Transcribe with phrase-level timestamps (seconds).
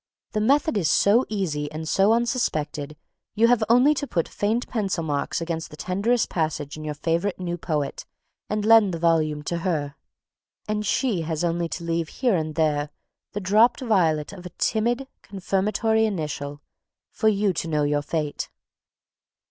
[0.31, 2.79] "The method is so easy and so unsuspect.
[3.35, 7.39] You have only to put faint pencil marks against the tenderest passages in your favourite
[7.39, 8.03] new poet,
[8.49, 9.93] and lend the volume to Her,
[10.67, 12.89] and She has only to leave here and there
[13.33, 16.61] the dropped violet of a timid, confirmatory initial,
[17.11, 18.49] for you to know your fate."